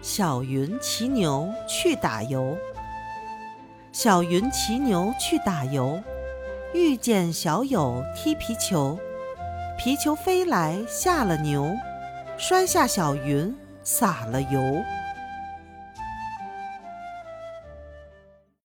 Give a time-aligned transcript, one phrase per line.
[0.00, 2.56] 小云骑牛去打油，
[3.92, 6.00] 小云骑牛去打油，
[6.72, 8.98] 遇见小友踢皮球，
[9.76, 11.74] 皮球飞来下了牛，
[12.38, 14.60] 摔下小云洒了油。